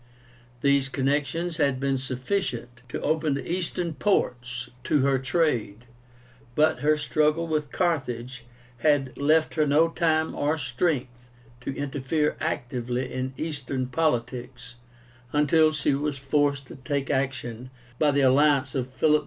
[0.61, 5.85] These connections had been sufficient to open the Eastern ports to her trade,
[6.55, 8.43] but her struggle with Carthage
[8.79, 11.29] had left her no time or strength
[11.59, 14.73] to interfere actively in Eastern politics,
[15.33, 19.19] until she was forced to take action by the alliance of Philip V.